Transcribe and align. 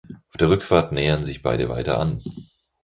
Auf 0.29 0.37
der 0.39 0.49
Rückfahrt 0.49 0.93
nähern 0.93 1.23
sich 1.23 1.43
beide 1.43 1.69
weiter 1.69 1.99
an. 1.99 2.23